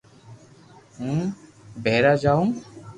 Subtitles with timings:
[0.97, 1.19] ھون
[1.83, 2.43] ڀارآ جاُو